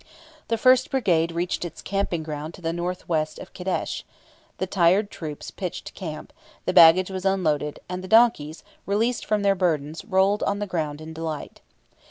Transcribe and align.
The 0.47 0.57
first 0.57 0.89
brigade 0.89 1.31
reached 1.31 1.63
its 1.63 1.79
camping 1.79 2.23
ground 2.23 2.55
to 2.55 2.61
the 2.63 2.73
north 2.73 3.07
west 3.07 3.37
of 3.37 3.53
Kadesh; 3.53 4.03
the 4.57 4.65
tired 4.65 5.11
troops 5.11 5.51
pitched 5.51 5.93
camp; 5.93 6.33
the 6.65 6.73
baggage 6.73 7.11
was 7.11 7.23
unloaded; 7.23 7.79
and 7.87 8.03
the 8.03 8.07
donkeys, 8.07 8.63
released 8.87 9.27
from 9.27 9.43
their 9.43 9.53
burdens, 9.53 10.03
rolled 10.03 10.41
on 10.41 10.57
the 10.57 10.65
ground 10.65 11.01
in 11.01 11.13
delight. 11.13 11.61